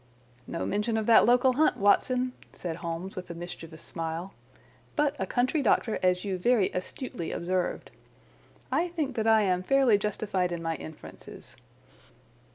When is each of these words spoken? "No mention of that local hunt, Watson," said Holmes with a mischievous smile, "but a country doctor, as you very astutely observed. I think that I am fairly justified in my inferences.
"No 0.47 0.65
mention 0.65 0.97
of 0.97 1.05
that 1.05 1.27
local 1.27 1.53
hunt, 1.53 1.77
Watson," 1.77 2.33
said 2.51 2.77
Holmes 2.77 3.15
with 3.15 3.29
a 3.29 3.35
mischievous 3.35 3.83
smile, 3.83 4.33
"but 4.95 5.15
a 5.19 5.27
country 5.27 5.61
doctor, 5.61 5.99
as 6.01 6.25
you 6.25 6.39
very 6.39 6.71
astutely 6.71 7.31
observed. 7.31 7.91
I 8.71 8.87
think 8.87 9.15
that 9.15 9.27
I 9.27 9.41
am 9.43 9.61
fairly 9.61 9.99
justified 9.99 10.51
in 10.51 10.63
my 10.63 10.73
inferences. 10.77 11.55